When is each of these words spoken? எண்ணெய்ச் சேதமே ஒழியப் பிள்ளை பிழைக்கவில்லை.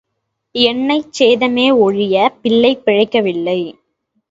எண்ணெய்ச் 0.55 1.11
சேதமே 1.19 1.67
ஒழியப் 1.81 2.39
பிள்ளை 2.41 2.73
பிழைக்கவில்லை. 2.85 3.59